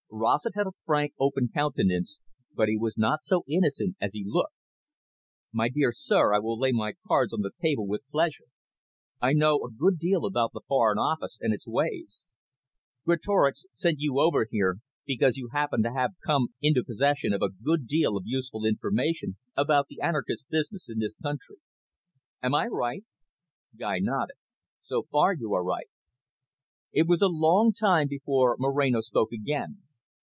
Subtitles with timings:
[0.13, 2.19] Rossett had a frank, open countenance,
[2.53, 4.51] but he was not so innocent as he looked.
[5.53, 8.43] "My dear sir, I will lay my cards on the table with pleasure.
[9.21, 12.21] I know a good deal about the Foreign Office and its ways.
[13.05, 17.47] Greatorex sent you over here because you happen to have come into possession of a
[17.49, 21.55] good deal of useful information about the anarchist business in this country.
[22.43, 23.05] Am I right?"
[23.77, 24.35] Guy nodded.
[24.83, 25.87] "So far, you are right."
[26.91, 29.83] It was a long time before Moreno spoke again.